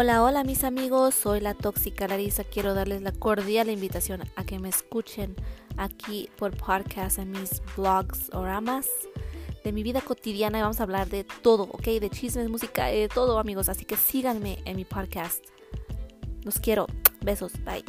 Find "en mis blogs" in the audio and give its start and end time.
7.18-8.30